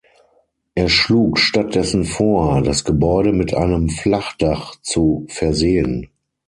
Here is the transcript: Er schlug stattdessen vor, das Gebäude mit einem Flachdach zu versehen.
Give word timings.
Er 0.73 0.89
schlug 0.89 1.37
stattdessen 1.37 2.05
vor, 2.05 2.63
das 2.63 2.83
Gebäude 2.85 3.33
mit 3.33 3.53
einem 3.53 3.87
Flachdach 3.87 4.75
zu 4.81 5.27
versehen. 5.29 6.07